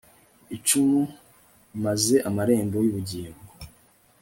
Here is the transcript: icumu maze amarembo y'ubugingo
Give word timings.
icumu 0.55 1.01
maze 1.83 2.15
amarembo 2.29 2.77
y'ubugingo 2.85 3.43